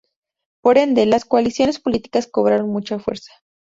Por 0.63 0.79
ende, 0.79 1.05
las 1.05 1.25
coaliciones 1.25 1.79
políticas 1.79 2.25
cobraron 2.25 2.71
mucha 2.71 2.97
fuerza. 2.97 3.33